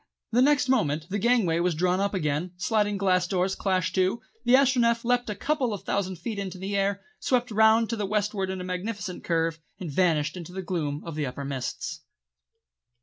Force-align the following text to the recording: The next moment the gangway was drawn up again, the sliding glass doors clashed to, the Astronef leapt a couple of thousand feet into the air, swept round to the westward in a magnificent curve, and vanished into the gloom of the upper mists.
The 0.31 0.41
next 0.41 0.67
moment 0.67 1.05
the 1.11 1.19
gangway 1.19 1.59
was 1.59 1.75
drawn 1.75 1.99
up 1.99 2.15
again, 2.15 2.53
the 2.57 2.63
sliding 2.63 2.97
glass 2.97 3.27
doors 3.27 3.53
clashed 3.53 3.93
to, 3.93 4.19
the 4.43 4.55
Astronef 4.55 5.05
leapt 5.05 5.29
a 5.29 5.35
couple 5.35 5.75
of 5.75 5.83
thousand 5.83 6.15
feet 6.15 6.39
into 6.39 6.57
the 6.57 6.75
air, 6.75 7.03
swept 7.19 7.51
round 7.51 7.87
to 7.91 7.95
the 7.95 8.07
westward 8.07 8.49
in 8.49 8.59
a 8.59 8.63
magnificent 8.63 9.23
curve, 9.23 9.59
and 9.79 9.91
vanished 9.91 10.35
into 10.35 10.53
the 10.53 10.63
gloom 10.63 11.03
of 11.05 11.13
the 11.13 11.27
upper 11.27 11.45
mists. 11.45 12.01